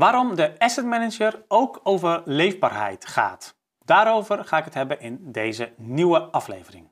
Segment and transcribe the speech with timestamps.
[0.00, 3.54] Waarom de asset manager ook over leefbaarheid gaat.
[3.84, 6.88] Daarover ga ik het hebben in deze nieuwe aflevering.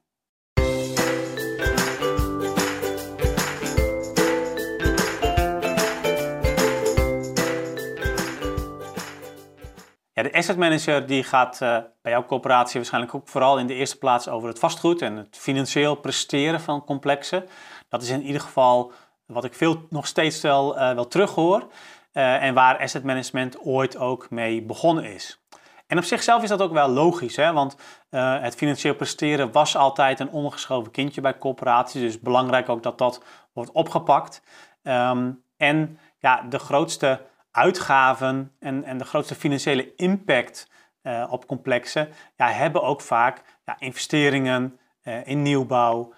[10.13, 13.75] Ja, de asset manager die gaat uh, bij jouw coöperatie waarschijnlijk ook vooral in de
[13.75, 17.45] eerste plaats over het vastgoed en het financieel presteren van complexen.
[17.88, 18.93] Dat is in ieder geval
[19.27, 21.69] wat ik veel nog steeds wel, uh, wel terughoor
[22.12, 25.42] uh, en waar asset management ooit ook mee begonnen is.
[25.87, 27.52] En op zichzelf is dat ook wel logisch, hè?
[27.52, 27.77] want
[28.10, 33.23] het financieel presteren was altijd een ongeschoven kindje bij corporaties, dus belangrijk ook dat dat
[33.52, 34.42] wordt opgepakt.
[34.82, 40.70] Um, en ja, de grootste uitgaven en, en de grootste financiële impact
[41.02, 44.79] uh, op complexen ja, hebben ook vaak ja, investeringen
[45.24, 46.12] in nieuwbouw,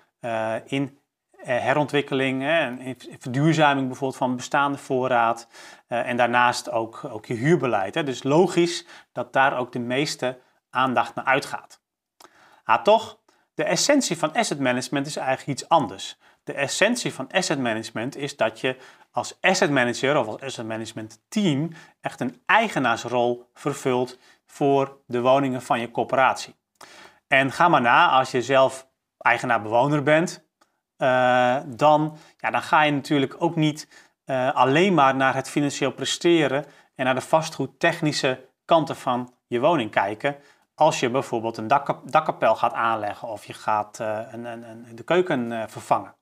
[0.65, 1.00] in
[1.45, 5.49] herontwikkeling en in verduurzaming bijvoorbeeld van bestaande voorraad
[5.87, 8.07] en daarnaast ook, ook je huurbeleid.
[8.07, 10.39] Dus logisch dat daar ook de meeste
[10.71, 11.81] aandacht naar uitgaat.
[12.65, 13.19] Maar toch,
[13.55, 16.19] de essentie van asset management is eigenlijk iets anders.
[16.45, 18.77] De essentie van asset management is dat je
[19.11, 25.63] als asset manager of als asset management team echt een eigenaarsrol vervult voor de woningen
[25.63, 26.55] van je corporatie.
[27.27, 28.89] En ga maar na, als je zelf
[29.19, 30.49] eigenaar-bewoner bent,
[31.03, 33.89] uh, dan, ja, dan ga je natuurlijk ook niet
[34.27, 39.91] uh, alleen maar naar het financieel presteren en naar de vastgoedtechnische kanten van je woning
[39.91, 40.37] kijken.
[40.75, 41.69] Als je bijvoorbeeld een
[42.05, 46.15] dakkapel gaat aanleggen of je gaat uh, een, een, een, de keuken vervangen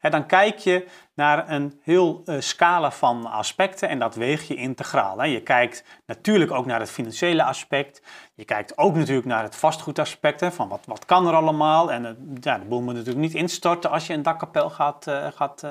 [0.00, 5.24] dan kijk je naar een heel uh, scala van aspecten en dat weeg je integraal.
[5.24, 8.02] Je kijkt natuurlijk ook naar het financiële aspect.
[8.34, 10.40] Je kijkt ook natuurlijk naar het vastgoedaspect.
[10.40, 11.92] Hè, van wat, wat kan er allemaal.
[11.92, 15.26] En uh, ja, de boel moet natuurlijk niet instorten als je een dakkapel gaat, uh,
[15.34, 15.64] gaat,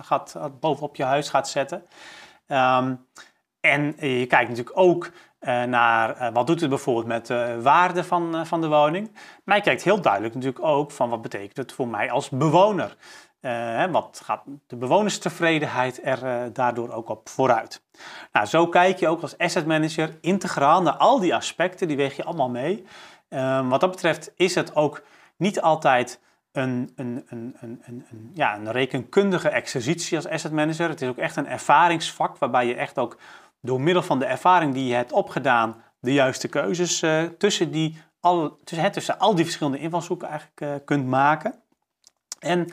[0.00, 1.86] gaat, bovenop je huis gaat zetten.
[2.46, 3.06] Um,
[3.60, 5.10] en je kijkt natuurlijk ook
[5.66, 9.10] naar wat doet het bijvoorbeeld met de waarde van, van de woning.
[9.44, 12.96] Maar je kijkt heel duidelijk natuurlijk ook van wat betekent het voor mij als bewoner.
[13.40, 17.82] Uh, wat gaat de bewonerstevredenheid er uh, daardoor ook op vooruit?
[18.32, 22.16] Nou, zo kijk je ook als asset manager integraal naar al die aspecten, die weeg
[22.16, 22.86] je allemaal mee.
[23.28, 25.02] Uh, wat dat betreft is het ook
[25.36, 26.20] niet altijd
[26.52, 30.88] een, een, een, een, ja, een rekenkundige exercitie als asset manager.
[30.88, 33.18] Het is ook echt een ervaringsvak waarbij je echt ook
[33.60, 38.02] door middel van de ervaring die je hebt opgedaan, de juiste keuzes eh, tussen, die,
[38.20, 41.54] al, tussen, tussen al die verschillende invalshoeken eigenlijk kunt maken.
[42.38, 42.68] En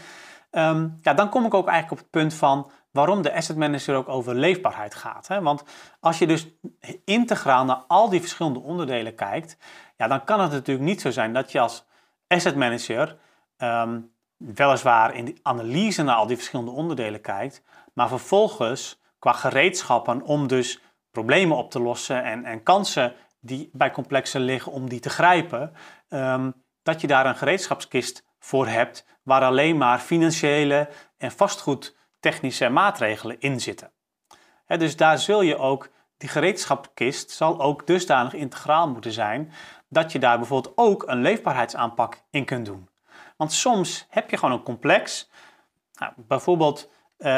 [0.58, 3.96] Um, ja, dan kom ik ook eigenlijk op het punt van waarom de asset manager
[3.96, 5.28] ook over leefbaarheid gaat.
[5.28, 5.42] Hè?
[5.42, 5.64] Want
[6.00, 6.48] als je dus
[7.06, 9.58] integraal naar al die verschillende onderdelen kijkt,
[9.98, 11.86] ja, dan kan het natuurlijk niet zo zijn dat je als
[12.28, 13.18] asset manager
[13.58, 20.22] um, weliswaar in de analyse naar al die verschillende onderdelen kijkt, maar vervolgens qua gereedschappen
[20.22, 25.00] om dus problemen op te lossen en, en kansen die bij complexen liggen om die
[25.00, 25.74] te grijpen,
[26.10, 33.40] um, dat je daar een gereedschapskist voor hebt waar alleen maar financiële en vastgoedtechnische maatregelen
[33.40, 33.92] in zitten.
[34.68, 39.52] dus daar zul je ook, die gereedschapkist zal ook dusdanig integraal moeten zijn
[39.90, 42.90] dat je daar bijvoorbeeld ook een leefbaarheidsaanpak in kunt doen.
[43.38, 45.30] Want soms heb je gewoon een complex,
[45.94, 47.30] nou, bijvoorbeeld uh,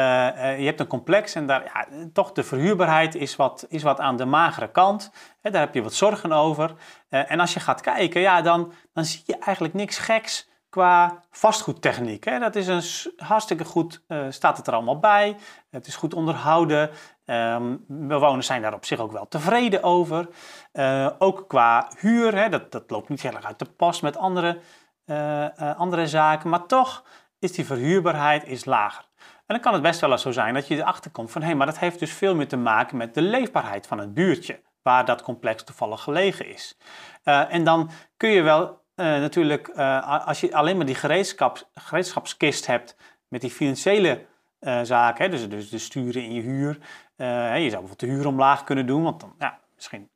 [0.58, 4.16] je hebt een complex en daar, ja, toch de verhuurbaarheid is wat, is wat aan
[4.16, 5.10] de magere kant.
[5.42, 6.74] daar heb je wat zorgen over.
[7.10, 11.22] Uh, en als je gaat kijken, ja, dan, dan zie je eigenlijk niks geks qua
[11.30, 12.24] vastgoedtechniek.
[12.24, 12.38] Hè.
[12.38, 15.36] Dat is een hartstikke goed, uh, staat het er allemaal bij.
[15.70, 16.90] Het is goed onderhouden.
[17.24, 20.28] Um, bewoners zijn daar op zich ook wel tevreden over.
[20.72, 24.16] Uh, ook qua huur, hè, dat, dat loopt niet heel erg uit de pas met
[24.16, 24.60] andere,
[25.06, 25.46] uh,
[25.76, 26.50] andere zaken.
[26.50, 27.04] Maar toch
[27.38, 29.06] is die verhuurbaarheid is lager.
[29.18, 31.40] En dan kan het best wel eens zo zijn dat je erachter komt van...
[31.40, 34.14] hé, hey, maar dat heeft dus veel meer te maken met de leefbaarheid van het
[34.14, 34.62] buurtje...
[34.82, 36.78] waar dat complex toevallig gelegen is.
[37.22, 42.96] en dan kun je wel natuurlijk, uh, als je alleen maar die gereedschap, gereedschapskist hebt
[43.28, 44.24] met die financiële
[44.60, 46.78] uh, zaken, dus, dus de sturen in je huur.
[47.16, 50.08] je zou bijvoorbeeld de huur omlaag kunnen doen, want dan, ja, misschien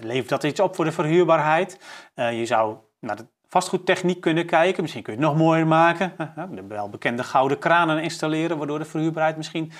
[0.00, 1.78] levert dat iets op voor de verhuurbaarheid.
[2.14, 6.12] je zou naar de vastgoedtechniek kunnen kijken, misschien kun je het nog mooier maken.
[6.50, 9.72] de welbekende gouden kranen installeren, waardoor de verhuurbaarheid misschien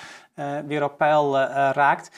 [0.65, 1.39] weer op peil
[1.71, 2.11] raakt.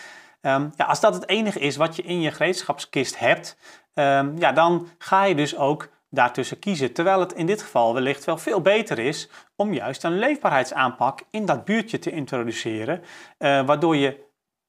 [0.46, 3.58] Um, ja, als dat het enige is wat je in je gereedschapskist hebt,
[3.94, 6.94] um, ja, dan ga je dus ook daartussen kiezen.
[6.94, 11.46] Terwijl het in dit geval wellicht wel veel beter is om juist een leefbaarheidsaanpak in
[11.46, 13.02] dat buurtje te introduceren,
[13.40, 14.24] uh, waardoor je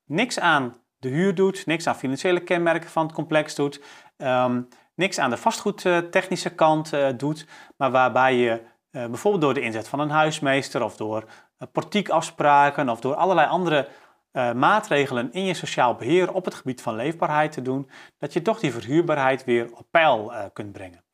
[0.04, 3.80] niks aan de huur doet, niks aan financiële kenmerken van het complex doet,
[4.16, 7.46] um, niks aan de vastgoedtechnische kant uh, doet,
[7.76, 11.24] maar waarbij je uh, bijvoorbeeld door de inzet van een huismeester of door
[11.72, 13.88] portiekafspraken of door allerlei andere
[14.34, 18.42] uh, maatregelen in je sociaal beheer op het gebied van leefbaarheid te doen, dat je
[18.42, 21.04] toch die verhuurbaarheid weer op peil uh, kunt brengen.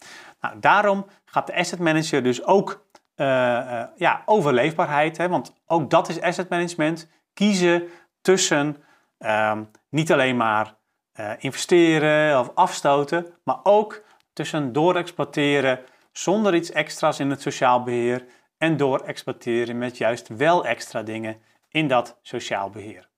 [0.40, 2.86] Nou, daarom gaat de asset manager dus ook
[3.16, 3.26] uh,
[3.96, 7.08] ja, over leefbaarheid, hè, want ook dat is asset management.
[7.34, 7.88] Kiezen
[8.20, 8.76] tussen
[9.18, 10.78] ehm, niet alleen maar
[11.38, 14.02] investeren of afstoten, maar ook
[14.32, 15.80] tussen doorexploiteren
[16.12, 18.24] zonder iets extra's in het sociaal beheer
[18.58, 23.09] en doorexploiteren met juist wel extra dingen in dat sociaal beheer.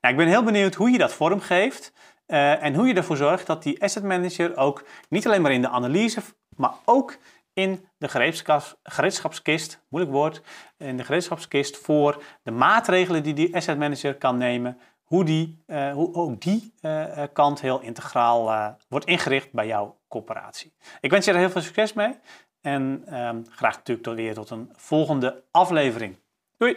[0.00, 1.92] Nou, ik ben heel benieuwd hoe je dat vormgeeft
[2.26, 5.62] uh, en hoe je ervoor zorgt dat die asset manager ook niet alleen maar in
[5.62, 6.20] de analyse,
[6.56, 7.16] maar ook
[7.52, 8.08] in de
[8.82, 10.42] gereedschapskist, moeilijk woord,
[10.78, 15.92] in de gereedschapskist voor de maatregelen die die asset manager kan nemen, hoe, die, uh,
[15.92, 20.74] hoe ook die uh, kant heel integraal wordt ingericht bij jouw corporatie.
[21.00, 22.18] Ik wens je er heel veel succes mee
[22.60, 26.18] en um, graag natuurlijk tot weer tot een volgende aflevering.
[26.56, 26.76] Doei!